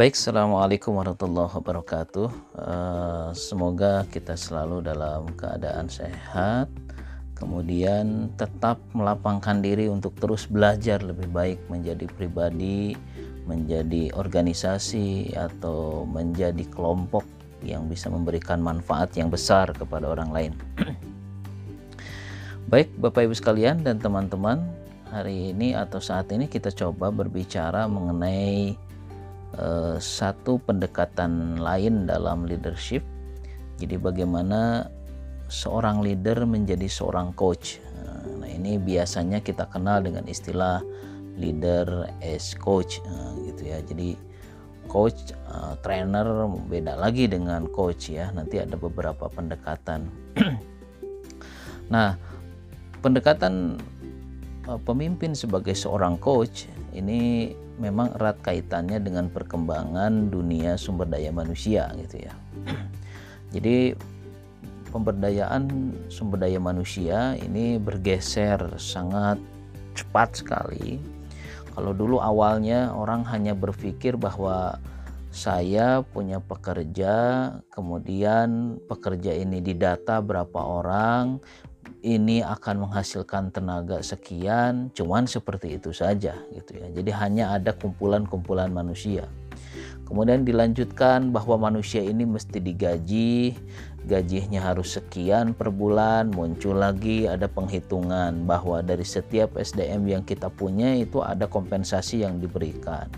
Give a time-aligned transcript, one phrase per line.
[0.00, 2.28] Baik, Assalamualaikum warahmatullahi wabarakatuh.
[2.56, 6.72] Uh, semoga kita selalu dalam keadaan sehat,
[7.36, 12.96] kemudian tetap melapangkan diri untuk terus belajar lebih baik menjadi pribadi,
[13.44, 17.28] menjadi organisasi, atau menjadi kelompok
[17.60, 20.52] yang bisa memberikan manfaat yang besar kepada orang lain.
[22.72, 24.64] Baik, Bapak Ibu sekalian dan teman-teman,
[25.12, 28.88] hari ini atau saat ini kita coba berbicara mengenai
[29.56, 33.02] uh, satu pendekatan lain dalam leadership.
[33.80, 34.86] Jadi bagaimana
[35.48, 37.80] seorang leader menjadi seorang coach.
[38.38, 40.84] Nah, ini biasanya kita kenal dengan istilah
[41.40, 43.80] leader as coach uh, gitu ya.
[43.80, 44.14] Jadi
[44.90, 45.30] coach,
[45.86, 48.34] trainer beda lagi dengan coach ya.
[48.34, 50.10] Nanti ada beberapa pendekatan.
[51.94, 52.18] nah,
[52.98, 53.78] pendekatan
[54.84, 62.20] pemimpin sebagai seorang coach ini memang erat kaitannya dengan perkembangan dunia sumber daya manusia gitu
[62.28, 62.34] ya.
[63.56, 63.96] Jadi
[64.92, 69.40] pemberdayaan sumber daya manusia ini bergeser sangat
[69.96, 71.00] cepat sekali.
[71.72, 74.76] Kalau dulu awalnya orang hanya berpikir bahwa
[75.30, 77.14] saya punya pekerja,
[77.70, 81.38] kemudian pekerja ini didata berapa orang,
[82.00, 86.86] ini akan menghasilkan tenaga sekian, cuman seperti itu saja gitu ya.
[86.92, 89.28] Jadi hanya ada kumpulan-kumpulan manusia.
[90.08, 93.54] Kemudian dilanjutkan bahwa manusia ini mesti digaji,
[94.08, 100.48] gajinya harus sekian per bulan, muncul lagi ada penghitungan bahwa dari setiap SDM yang kita
[100.48, 103.10] punya itu ada kompensasi yang diberikan.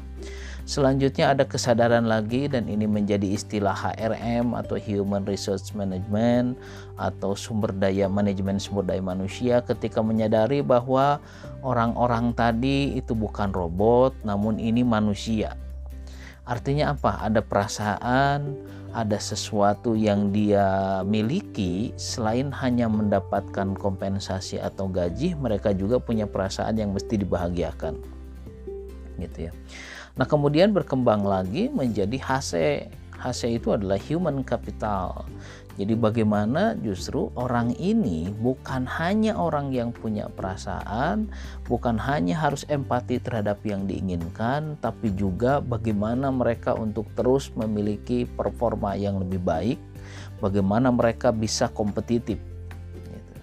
[0.63, 6.55] Selanjutnya ada kesadaran lagi dan ini menjadi istilah HRM atau Human Resource Management
[6.95, 11.19] atau sumber daya manajemen sumber daya manusia ketika menyadari bahwa
[11.67, 15.59] orang-orang tadi itu bukan robot namun ini manusia.
[16.47, 17.23] Artinya apa?
[17.27, 18.55] Ada perasaan,
[18.93, 26.77] ada sesuatu yang dia miliki selain hanya mendapatkan kompensasi atau gaji, mereka juga punya perasaan
[26.77, 27.97] yang mesti dibahagiakan.
[29.17, 29.53] Gitu ya.
[30.13, 32.53] Nah, kemudian berkembang lagi menjadi HC.
[33.23, 35.23] HC itu adalah human capital.
[35.81, 41.33] Jadi bagaimana justru orang ini bukan hanya orang yang punya perasaan,
[41.65, 48.93] bukan hanya harus empati terhadap yang diinginkan, tapi juga bagaimana mereka untuk terus memiliki performa
[48.99, 49.81] yang lebih baik,
[50.45, 52.37] bagaimana mereka bisa kompetitif.
[52.93, 53.35] Gitu.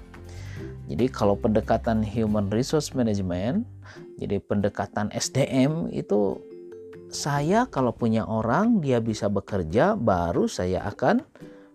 [0.94, 3.66] Jadi kalau pendekatan human resource management,
[4.22, 6.38] jadi pendekatan SDM itu
[7.10, 11.26] saya kalau punya orang dia bisa bekerja baru saya akan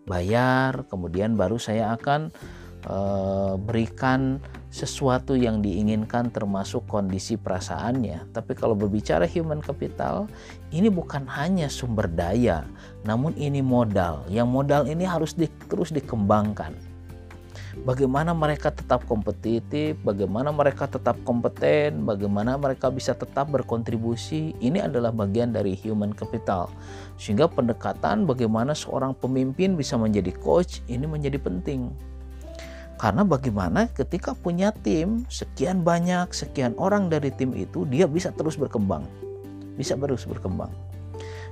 [0.06, 0.86] bayar.
[0.86, 2.30] Kemudian baru saya akan
[2.86, 2.96] e,
[3.58, 4.38] berikan
[4.70, 8.30] sesuatu yang diinginkan termasuk kondisi perasaannya.
[8.30, 10.30] Tapi kalau berbicara human capital
[10.70, 12.62] ini bukan hanya sumber daya
[13.02, 14.22] namun ini modal.
[14.30, 16.93] Yang modal ini harus di, terus dikembangkan
[17.82, 24.54] bagaimana mereka tetap kompetitif, bagaimana mereka tetap kompeten, bagaimana mereka bisa tetap berkontribusi.
[24.62, 26.70] Ini adalah bagian dari human capital.
[27.18, 31.90] Sehingga pendekatan bagaimana seorang pemimpin bisa menjadi coach ini menjadi penting.
[32.94, 38.54] Karena bagaimana ketika punya tim sekian banyak, sekian orang dari tim itu dia bisa terus
[38.54, 39.02] berkembang.
[39.74, 40.70] Bisa terus berkembang.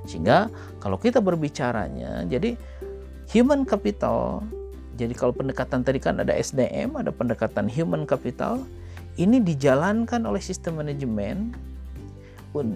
[0.06, 0.46] Sehingga
[0.78, 2.54] kalau kita berbicaranya jadi
[3.34, 4.46] human capital
[5.02, 8.62] jadi kalau pendekatan tadi kan ada SDM, ada pendekatan human capital,
[9.18, 11.50] ini dijalankan oleh sistem manajemen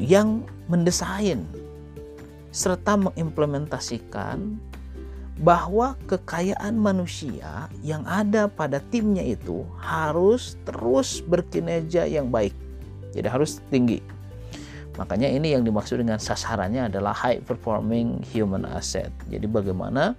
[0.03, 1.47] yang mendesain
[2.50, 4.59] serta mengimplementasikan
[5.36, 12.56] bahwa kekayaan manusia yang ada pada timnya itu harus terus berkinerja yang baik.
[13.12, 14.00] Jadi harus tinggi.
[14.97, 19.12] Makanya ini yang dimaksud dengan sasarannya adalah high performing human asset.
[19.29, 20.17] Jadi bagaimana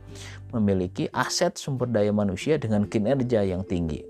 [0.54, 4.06] memiliki aset sumber daya manusia dengan kinerja yang tinggi.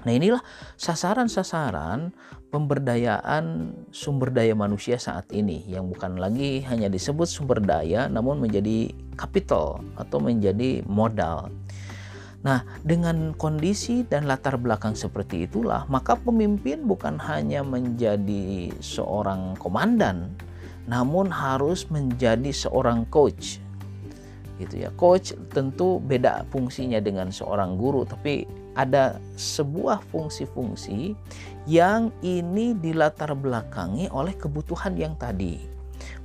[0.00, 0.40] Nah inilah
[0.80, 2.12] sasaran-sasaran
[2.48, 8.92] pemberdayaan sumber daya manusia saat ini yang bukan lagi hanya disebut sumber daya namun menjadi
[9.16, 11.52] capital atau menjadi modal.
[12.40, 20.32] Nah, dengan kondisi dan latar belakang seperti itulah, maka pemimpin bukan hanya menjadi seorang komandan,
[20.88, 23.60] namun harus menjadi seorang coach.
[24.56, 24.90] Gitu ya.
[24.96, 31.12] Coach tentu beda fungsinya dengan seorang guru, tapi ada sebuah fungsi-fungsi
[31.68, 35.60] yang ini dilatar belakangi oleh kebutuhan yang tadi.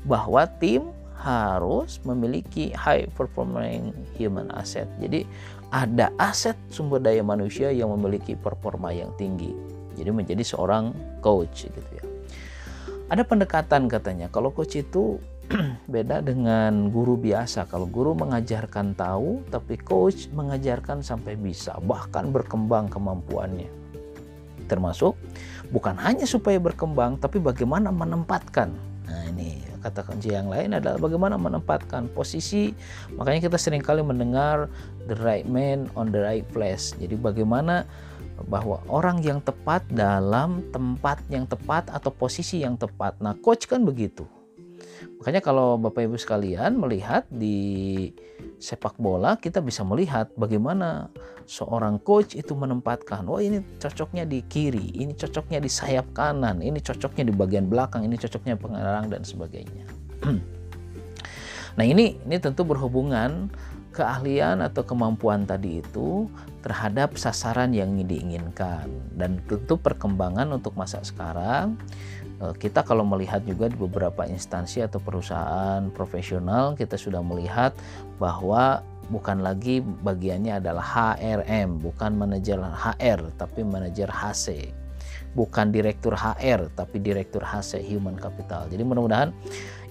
[0.08, 0.96] Bahwa tim
[1.26, 4.86] harus memiliki high performing human asset.
[5.02, 5.26] Jadi
[5.74, 9.54] ada aset sumber daya manusia yang memiliki performa yang tinggi.
[9.96, 10.92] Jadi menjadi seorang
[11.24, 12.04] coach gitu ya.
[13.08, 15.22] Ada pendekatan katanya kalau coach itu
[15.94, 17.70] beda dengan guru biasa.
[17.70, 23.70] Kalau guru mengajarkan tahu, tapi coach mengajarkan sampai bisa, bahkan berkembang kemampuannya.
[24.66, 25.14] Termasuk
[25.70, 28.74] bukan hanya supaya berkembang, tapi bagaimana menempatkan.
[29.06, 32.74] Nah ini kata kunci yang lain adalah bagaimana menempatkan posisi.
[33.14, 34.66] Makanya kita sering kali mendengar
[35.06, 36.98] the right man on the right place.
[36.98, 37.86] Jadi bagaimana
[38.50, 43.22] bahwa orang yang tepat dalam tempat yang tepat atau posisi yang tepat.
[43.22, 44.26] Nah, coach kan begitu.
[45.20, 48.12] Makanya kalau Bapak Ibu sekalian melihat di
[48.60, 51.12] sepak bola kita bisa melihat bagaimana
[51.46, 56.82] seorang coach itu menempatkan, oh ini cocoknya di kiri, ini cocoknya di sayap kanan, ini
[56.82, 59.86] cocoknya di bagian belakang, ini cocoknya pengarang dan sebagainya.
[61.78, 63.52] nah ini ini tentu berhubungan
[63.96, 66.28] keahlian atau kemampuan tadi itu
[66.60, 68.92] terhadap sasaran yang diinginkan.
[69.16, 71.80] Dan tentu perkembangan untuk masa sekarang
[72.44, 77.72] eh, kita kalau melihat juga di beberapa instansi atau perusahaan profesional kita sudah melihat
[78.20, 84.74] bahwa bukan lagi bagiannya adalah HRM bukan manajer HR tapi manajer HC
[85.38, 88.72] bukan direktur HR tapi direktur HC Human Capital.
[88.72, 89.36] Jadi mudah-mudahan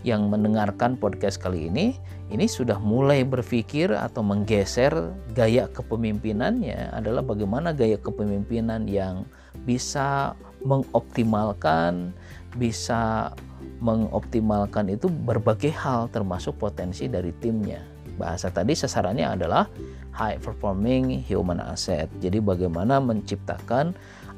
[0.05, 1.97] yang mendengarkan podcast kali ini
[2.29, 4.93] ini sudah mulai berpikir atau menggeser
[5.33, 9.25] gaya kepemimpinannya adalah bagaimana gaya kepemimpinan yang
[9.65, 12.13] bisa mengoptimalkan
[12.61, 13.33] bisa
[13.81, 17.83] mengoptimalkan itu berbagai hal termasuk potensi dari timnya.
[18.15, 19.67] Bahasa tadi sasarannya adalah
[20.15, 22.07] high performing human asset.
[22.23, 23.93] Jadi bagaimana menciptakan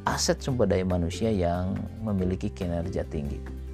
[0.09, 3.66] aset sumber daya manusia yang memiliki kinerja tinggi.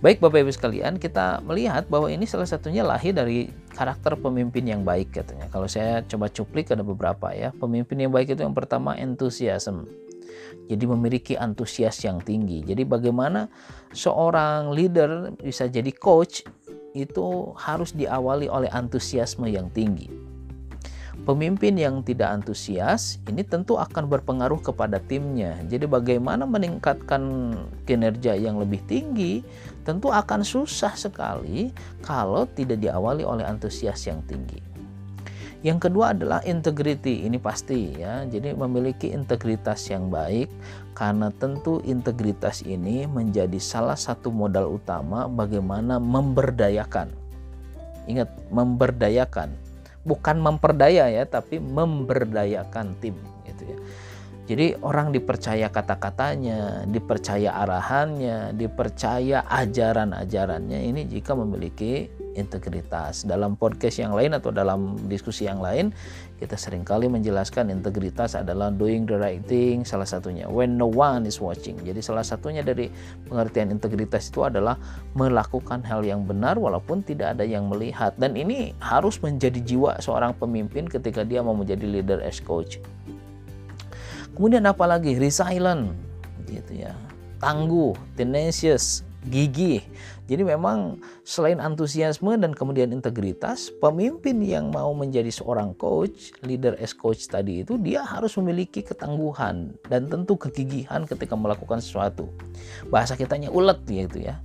[0.00, 4.82] Baik Bapak Ibu sekalian, kita melihat bahwa ini salah satunya lahir dari karakter pemimpin yang
[4.84, 5.48] baik katanya.
[5.52, 7.52] Kalau saya coba cuplik ada beberapa ya.
[7.56, 9.88] Pemimpin yang baik itu yang pertama entusiasm.
[10.70, 12.62] Jadi memiliki antusias yang tinggi.
[12.62, 13.50] Jadi bagaimana
[13.90, 16.46] seorang leader bisa jadi coach
[16.94, 20.10] itu harus diawali oleh antusiasme yang tinggi.
[21.30, 25.54] Pemimpin yang tidak antusias ini tentu akan berpengaruh kepada timnya.
[25.70, 27.54] Jadi bagaimana meningkatkan
[27.86, 29.46] kinerja yang lebih tinggi
[29.86, 31.70] tentu akan susah sekali
[32.02, 34.58] kalau tidak diawali oleh antusias yang tinggi.
[35.62, 38.26] Yang kedua adalah integrity, ini pasti ya.
[38.26, 40.50] Jadi memiliki integritas yang baik
[40.98, 47.14] karena tentu integritas ini menjadi salah satu modal utama bagaimana memberdayakan.
[48.10, 49.69] Ingat, memberdayakan
[50.04, 53.78] bukan memperdaya ya tapi memberdayakan tim gitu ya.
[54.50, 63.26] Jadi orang dipercaya kata-katanya, dipercaya arahannya, dipercaya ajaran-ajarannya ini jika memiliki integritas.
[63.26, 65.90] Dalam podcast yang lain atau dalam diskusi yang lain,
[66.38, 71.26] kita sering kali menjelaskan integritas adalah doing the right thing, salah satunya when no one
[71.26, 71.76] is watching.
[71.82, 72.88] Jadi salah satunya dari
[73.26, 74.78] pengertian integritas itu adalah
[75.18, 78.14] melakukan hal yang benar walaupun tidak ada yang melihat.
[78.16, 82.80] Dan ini harus menjadi jiwa seorang pemimpin ketika dia mau menjadi leader as coach.
[84.32, 85.92] Kemudian apalagi resilient
[86.48, 86.96] gitu ya.
[87.40, 89.84] Tangguh, tenacious, gigih.
[90.24, 90.96] Jadi memang
[91.26, 97.60] selain antusiasme dan kemudian integritas, pemimpin yang mau menjadi seorang coach, leader as coach tadi
[97.60, 102.32] itu dia harus memiliki ketangguhan dan tentu kegigihan ketika melakukan sesuatu.
[102.88, 104.40] Bahasa kitanya ulet gitu ya.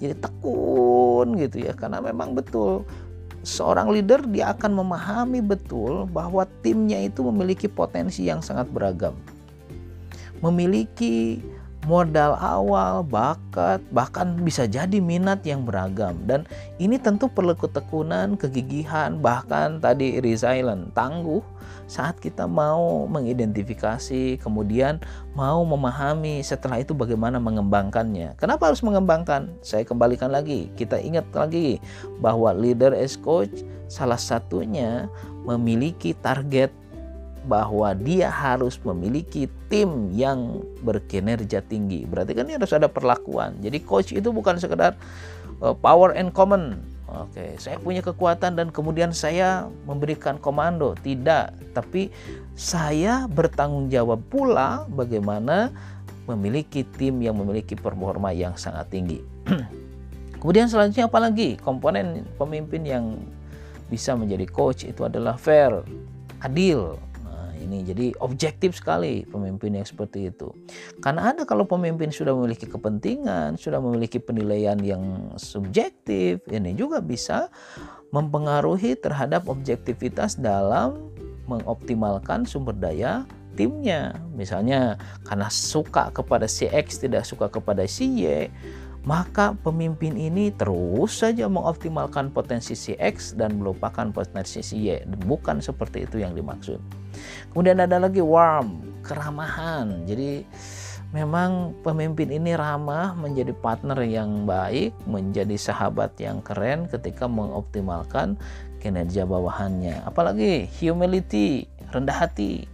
[0.00, 2.84] Jadi tekun gitu ya karena memang betul
[3.46, 9.14] seorang leader dia akan memahami betul bahwa timnya itu memiliki potensi yang sangat beragam.
[10.44, 11.40] Memiliki
[11.86, 16.18] modal awal, bakat, bahkan bisa jadi minat yang beragam.
[16.26, 16.44] Dan
[16.82, 21.40] ini tentu perlu ketekunan, kegigihan, bahkan tadi resilient, tangguh
[21.86, 24.98] saat kita mau mengidentifikasi, kemudian
[25.38, 28.34] mau memahami setelah itu bagaimana mengembangkannya.
[28.34, 29.54] Kenapa harus mengembangkan?
[29.62, 31.78] Saya kembalikan lagi, kita ingat lagi
[32.18, 35.06] bahwa leader as coach salah satunya
[35.46, 36.74] memiliki target
[37.46, 42.04] bahwa dia harus memiliki tim yang berkinerja tinggi.
[42.04, 43.54] Berarti kan ini harus ada perlakuan.
[43.62, 44.98] Jadi coach itu bukan sekedar
[45.62, 46.82] uh, power and command.
[47.06, 50.98] Oke, saya punya kekuatan dan kemudian saya memberikan komando.
[50.98, 52.10] Tidak, tapi
[52.58, 55.70] saya bertanggung jawab pula bagaimana
[56.26, 59.22] memiliki tim yang memiliki performa yang sangat tinggi.
[60.42, 63.18] kemudian selanjutnya apalagi komponen pemimpin yang
[63.86, 65.82] bisa menjadi coach itu adalah fair,
[66.42, 66.98] adil,
[67.58, 67.82] ini.
[67.82, 70.52] Jadi objektif sekali pemimpin yang seperti itu.
[71.00, 77.48] Karena ada kalau pemimpin sudah memiliki kepentingan, sudah memiliki penilaian yang subjektif, ini juga bisa
[78.14, 81.10] mempengaruhi terhadap objektivitas dalam
[81.46, 84.14] mengoptimalkan sumber daya timnya.
[84.36, 88.52] Misalnya karena suka kepada si X tidak suka kepada si Y,
[89.06, 95.06] maka pemimpin ini terus saja mengoptimalkan potensi si X dan melupakan potensi si Y.
[95.06, 96.82] Bukan seperti itu yang dimaksud.
[97.54, 100.02] Kemudian ada lagi warm, keramahan.
[100.10, 100.42] Jadi
[101.14, 108.34] memang pemimpin ini ramah menjadi partner yang baik, menjadi sahabat yang keren ketika mengoptimalkan
[108.82, 110.02] kinerja bawahannya.
[110.02, 112.66] Apalagi humility, rendah hati.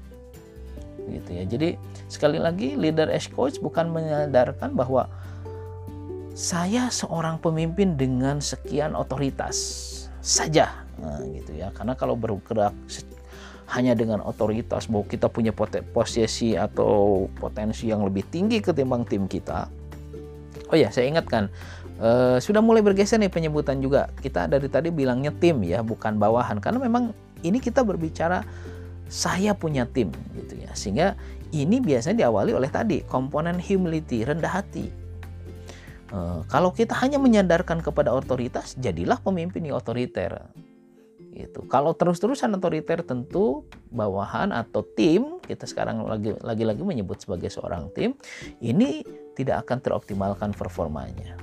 [1.13, 1.45] Gitu ya.
[1.45, 1.77] Jadi
[2.09, 5.13] sekali lagi leader as coach bukan menyadarkan bahwa
[6.33, 9.57] saya seorang pemimpin dengan sekian otoritas
[10.25, 10.73] saja.
[10.97, 11.69] Nah, gitu ya.
[11.77, 12.73] Karena kalau bergerak
[13.73, 15.53] hanya dengan otoritas bahwa kita punya
[15.93, 19.69] posisi atau potensi yang lebih tinggi ketimbang tim kita.
[20.73, 21.53] Oh ya saya ingatkan
[22.01, 24.09] eh, sudah mulai bergeser nih penyebutan juga.
[24.21, 26.61] Kita dari tadi bilangnya tim ya bukan bawahan.
[26.65, 27.13] Karena memang
[27.45, 28.45] ini kita berbicara
[29.09, 30.73] saya punya tim gitu ya.
[30.73, 31.13] Sehingga
[31.53, 35.02] ini biasanya diawali oleh tadi komponen humility rendah hati
[36.53, 40.45] kalau kita hanya menyandarkan kepada otoritas, jadilah pemimpin yang otoriter.
[41.33, 41.65] Itu.
[41.65, 48.13] Kalau terus-terusan otoriter tentu bawahan atau tim, kita sekarang lagi lagi menyebut sebagai seorang tim,
[48.61, 49.01] ini
[49.33, 51.41] tidak akan teroptimalkan performanya.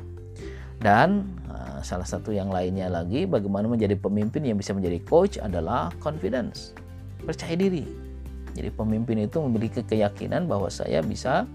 [0.77, 5.89] Dan uh, salah satu yang lainnya lagi, bagaimana menjadi pemimpin yang bisa menjadi coach adalah
[5.97, 6.77] confidence,
[7.25, 7.83] percaya diri.
[8.53, 11.49] Jadi pemimpin itu memiliki keyakinan bahwa saya bisa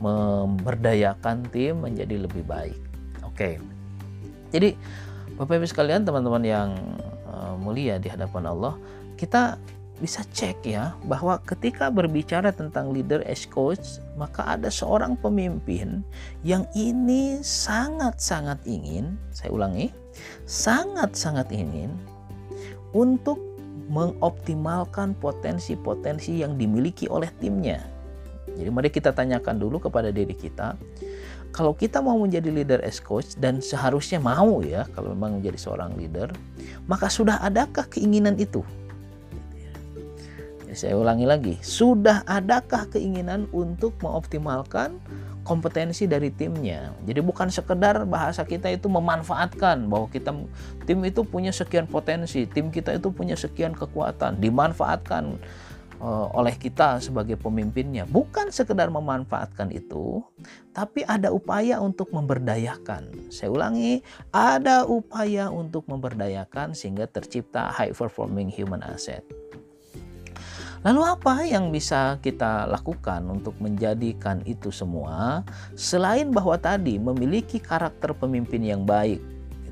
[0.00, 2.78] memberdayakan tim menjadi lebih baik.
[3.24, 3.60] Oke.
[4.52, 4.76] Jadi
[5.36, 6.70] Bapak Ibu sekalian, teman-teman yang
[7.28, 8.74] uh, mulia di hadapan Allah,
[9.20, 9.60] kita
[9.96, 16.04] bisa cek ya bahwa ketika berbicara tentang leader as coach, maka ada seorang pemimpin
[16.44, 19.88] yang ini sangat-sangat ingin, saya ulangi,
[20.44, 21.92] sangat-sangat ingin
[22.92, 23.40] untuk
[23.88, 27.95] mengoptimalkan potensi-potensi yang dimiliki oleh timnya
[28.56, 30.74] jadi mari kita tanyakan dulu kepada diri kita,
[31.52, 35.96] kalau kita mau menjadi leader as coach dan seharusnya mau ya kalau memang menjadi seorang
[35.96, 36.28] leader,
[36.84, 38.60] maka sudah adakah keinginan itu?
[40.68, 45.00] Ya, saya ulangi lagi, sudah adakah keinginan untuk mengoptimalkan
[45.46, 46.90] kompetensi dari timnya.
[47.06, 50.34] Jadi bukan sekedar bahasa kita itu memanfaatkan bahwa kita
[50.84, 55.38] tim itu punya sekian potensi, tim kita itu punya sekian kekuatan, dimanfaatkan
[56.04, 58.04] oleh kita sebagai pemimpinnya.
[58.04, 60.20] Bukan sekedar memanfaatkan itu
[60.76, 63.32] tapi ada upaya untuk memberdayakan.
[63.32, 69.24] Saya ulangi ada upaya untuk memberdayakan sehingga tercipta high performing human asset.
[70.84, 75.42] Lalu apa yang bisa kita lakukan untuk menjadikan itu semua?
[75.74, 79.18] Selain bahwa tadi memiliki karakter pemimpin yang baik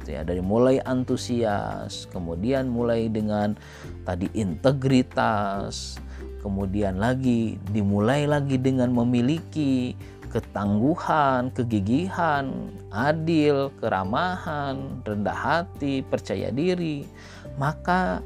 [0.05, 3.57] gitu ya dari mulai antusias kemudian mulai dengan
[4.05, 5.97] tadi integritas
[6.45, 9.97] kemudian lagi dimulai lagi dengan memiliki
[10.29, 17.09] ketangguhan, kegigihan, adil, keramahan, rendah hati, percaya diri,
[17.57, 18.21] maka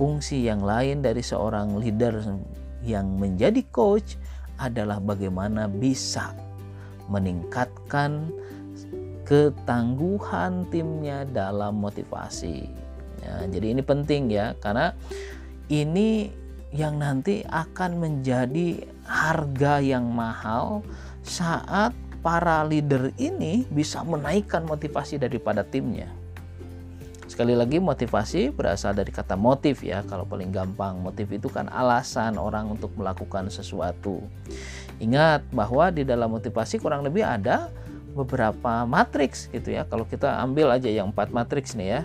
[0.00, 2.16] fungsi yang lain dari seorang leader
[2.80, 4.16] yang menjadi coach
[4.56, 6.32] adalah bagaimana bisa
[7.12, 8.32] meningkatkan
[9.28, 12.66] ketangguhan timnya dalam motivasi.
[13.20, 14.96] Ya, jadi ini penting ya karena
[15.68, 16.32] ini
[16.70, 20.86] yang nanti akan menjadi harga yang mahal
[21.26, 21.90] saat
[22.22, 26.06] para leader ini bisa menaikkan motivasi daripada timnya.
[27.30, 30.02] Sekali lagi motivasi berasal dari kata motif ya.
[30.02, 34.18] Kalau paling gampang, motif itu kan alasan orang untuk melakukan sesuatu.
[34.98, 37.70] Ingat bahwa di dalam motivasi kurang lebih ada
[38.18, 39.86] beberapa matriks gitu ya.
[39.86, 42.02] Kalau kita ambil aja yang empat matriks nih ya.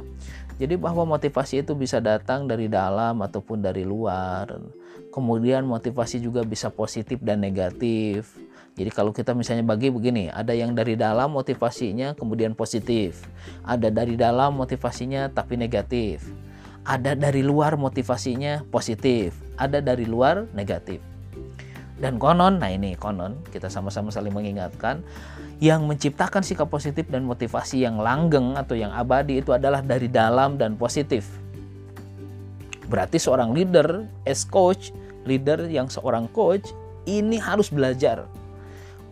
[0.56, 4.56] Jadi bahwa motivasi itu bisa datang dari dalam ataupun dari luar.
[5.12, 8.36] Kemudian motivasi juga bisa positif dan negatif.
[8.76, 13.24] Jadi kalau kita misalnya bagi begini, ada yang dari dalam motivasinya kemudian positif.
[13.64, 16.24] Ada dari dalam motivasinya tapi negatif.
[16.84, 19.36] Ada dari luar motivasinya positif.
[19.56, 21.15] Ada dari luar negatif.
[21.96, 25.00] Dan konon, nah ini konon, kita sama-sama saling mengingatkan,
[25.64, 30.60] yang menciptakan sikap positif dan motivasi yang langgeng atau yang abadi itu adalah dari dalam
[30.60, 31.24] dan positif.
[32.92, 34.92] Berarti seorang leader, as coach,
[35.24, 36.68] leader yang seorang coach,
[37.08, 38.28] ini harus belajar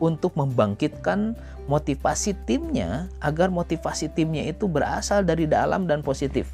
[0.03, 1.39] untuk membangkitkan
[1.71, 6.51] motivasi timnya agar motivasi timnya itu berasal dari dalam dan positif.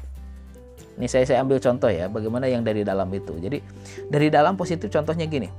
[0.94, 3.34] Ini saya saya ambil contoh ya, bagaimana yang dari dalam itu.
[3.42, 3.58] Jadi
[4.06, 5.50] dari dalam positif contohnya gini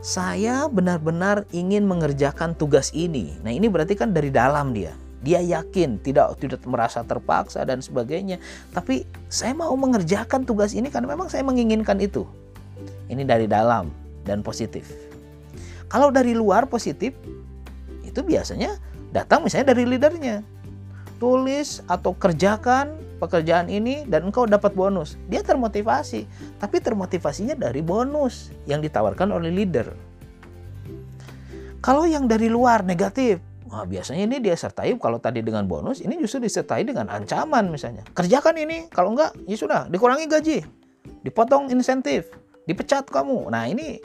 [0.00, 3.36] saya benar-benar ingin mengerjakan tugas ini.
[3.44, 4.96] Nah, ini berarti kan dari dalam dia.
[5.20, 8.40] Dia yakin, tidak tidak merasa terpaksa dan sebagainya.
[8.72, 12.24] Tapi saya mau mengerjakan tugas ini karena memang saya menginginkan itu.
[13.12, 13.92] Ini dari dalam
[14.24, 14.88] dan positif.
[15.92, 17.12] Kalau dari luar positif,
[18.00, 18.80] itu biasanya
[19.12, 20.40] datang misalnya dari leadernya.
[21.20, 25.20] Tulis atau kerjakan pekerjaan ini dan engkau dapat bonus.
[25.28, 26.24] Dia termotivasi,
[26.56, 29.92] tapi termotivasinya dari bonus yang ditawarkan oleh leader.
[31.84, 36.18] Kalau yang dari luar negatif, Wah, biasanya ini dia sertai kalau tadi dengan bonus, ini
[36.18, 38.02] justru disertai dengan ancaman misalnya.
[38.18, 40.58] Kerjakan ini, kalau enggak ya sudah dikurangi gaji,
[41.22, 42.34] dipotong insentif,
[42.66, 43.46] dipecat kamu.
[43.46, 44.02] Nah, ini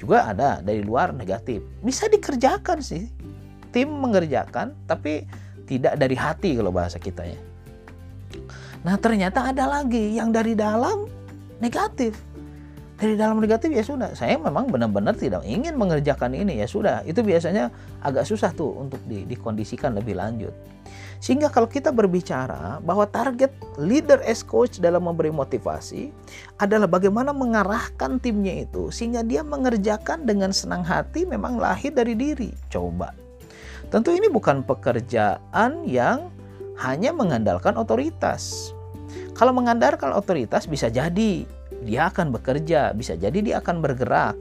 [0.00, 1.60] juga ada dari luar negatif.
[1.84, 3.04] Bisa dikerjakan sih.
[3.76, 5.28] Tim mengerjakan tapi
[5.68, 7.53] tidak dari hati kalau bahasa kita ya.
[8.84, 11.08] Nah, ternyata ada lagi yang dari dalam
[11.58, 12.20] negatif.
[12.94, 14.14] Dari dalam negatif ya sudah.
[14.14, 17.02] Saya memang benar-benar tidak ingin mengerjakan ini ya sudah.
[17.02, 17.72] Itu biasanya
[18.04, 20.54] agak susah tuh untuk di, dikondisikan lebih lanjut.
[21.24, 23.50] Sehingga kalau kita berbicara bahwa target
[23.80, 26.12] leader as coach dalam memberi motivasi
[26.60, 32.52] adalah bagaimana mengarahkan timnya itu sehingga dia mengerjakan dengan senang hati memang lahir dari diri.
[32.68, 33.16] Coba.
[33.88, 36.28] Tentu ini bukan pekerjaan yang
[36.78, 38.74] hanya mengandalkan otoritas
[39.34, 41.42] kalau mengandalkan otoritas bisa jadi
[41.84, 44.38] dia akan bekerja, bisa jadi dia akan bergerak.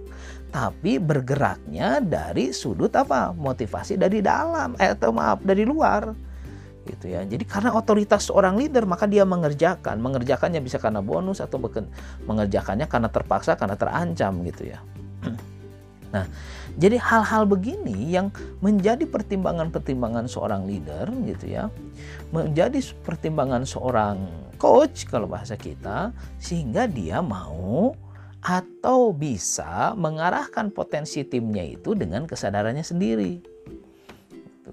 [0.53, 3.33] Tapi bergeraknya dari sudut apa?
[3.33, 6.13] Motivasi dari dalam, eh, atau maaf dari luar.
[6.85, 7.25] Gitu ya.
[7.25, 9.97] Jadi karena otoritas seorang leader maka dia mengerjakan.
[9.97, 11.57] Mengerjakannya bisa karena bonus atau
[12.29, 14.79] mengerjakannya karena terpaksa, karena terancam gitu ya.
[16.13, 16.29] Nah,
[16.73, 21.69] jadi hal-hal begini yang menjadi pertimbangan-pertimbangan seorang leader gitu ya,
[22.33, 24.25] menjadi pertimbangan seorang
[24.57, 26.09] coach kalau bahasa kita
[26.41, 27.93] sehingga dia mau
[28.43, 33.33] atau bisa mengarahkan potensi timnya itu dengan kesadarannya sendiri.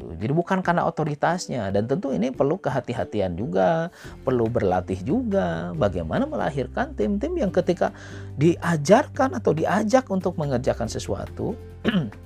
[0.01, 3.93] Jadi bukan karena otoritasnya dan tentu ini perlu kehati-hatian juga,
[4.25, 7.93] perlu berlatih juga bagaimana melahirkan tim-tim yang ketika
[8.41, 11.53] diajarkan atau diajak untuk mengerjakan sesuatu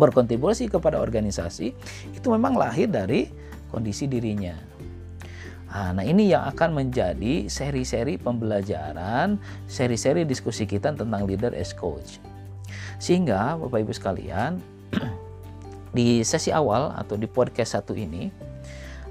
[0.00, 1.66] berkontribusi kepada organisasi
[2.14, 3.30] itu memang lahir dari
[3.70, 4.54] kondisi dirinya.
[5.74, 12.22] Ah, nah ini yang akan menjadi seri-seri pembelajaran, seri-seri diskusi kita tentang leader as coach.
[13.02, 14.62] Sehingga Bapak Ibu sekalian,
[15.98, 18.30] di sesi awal atau di podcast satu ini,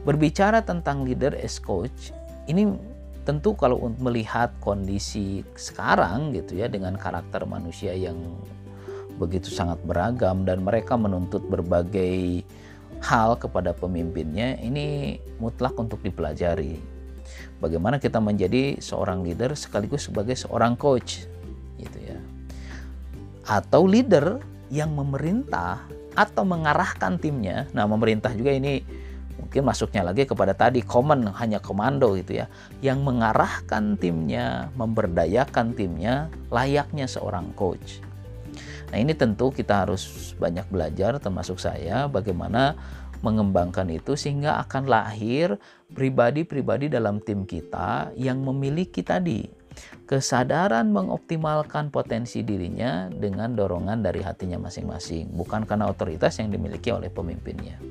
[0.07, 2.15] berbicara tentang leader as coach,
[2.47, 2.71] ini
[3.27, 8.15] tentu kalau melihat kondisi sekarang gitu ya dengan karakter manusia yang
[9.17, 12.41] begitu sangat beragam dan mereka menuntut berbagai
[13.03, 16.79] hal kepada pemimpinnya ini mutlak untuk dipelajari.
[17.59, 21.27] Bagaimana kita menjadi seorang leader sekaligus sebagai seorang coach
[21.79, 22.19] gitu ya.
[23.43, 24.39] Atau leader
[24.71, 25.83] yang memerintah
[26.15, 27.67] atau mengarahkan timnya.
[27.75, 28.83] Nah, memerintah juga ini
[29.37, 32.45] mungkin masuknya lagi kepada tadi common hanya komando gitu ya
[32.85, 38.01] yang mengarahkan timnya memberdayakan timnya layaknya seorang coach
[38.93, 42.77] Nah ini tentu kita harus banyak belajar termasuk saya bagaimana
[43.25, 45.57] mengembangkan itu sehingga akan lahir
[45.97, 49.49] pribadi-pribadi dalam tim kita yang memiliki tadi
[50.05, 57.09] kesadaran mengoptimalkan potensi dirinya dengan dorongan dari hatinya masing-masing, bukan karena otoritas yang dimiliki oleh
[57.09, 57.81] pemimpinnya.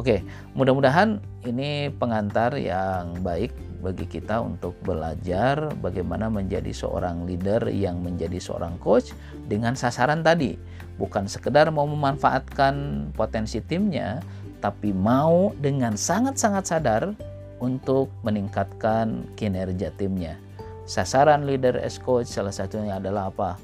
[0.00, 0.24] Oke,
[0.56, 3.52] mudah-mudahan ini pengantar yang baik
[3.84, 9.12] bagi kita untuk belajar bagaimana menjadi seorang leader yang menjadi seorang coach
[9.44, 10.56] dengan sasaran tadi.
[10.96, 14.24] Bukan sekedar mau memanfaatkan potensi timnya,
[14.64, 17.12] tapi mau dengan sangat-sangat sadar
[17.60, 20.40] untuk meningkatkan kinerja timnya.
[20.88, 23.60] Sasaran leader as coach salah satunya adalah apa?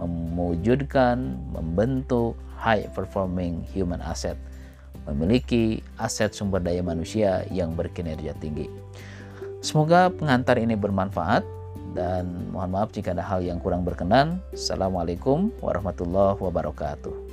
[0.00, 4.38] Mewujudkan, membentuk high performing human asset
[5.08, 8.68] memiliki aset sumber daya manusia yang berkinerja tinggi.
[9.58, 11.42] Semoga pengantar ini bermanfaat
[11.98, 14.38] dan mohon maaf jika ada hal yang kurang berkenan.
[14.54, 17.27] Assalamualaikum warahmatullahi wabarakatuh.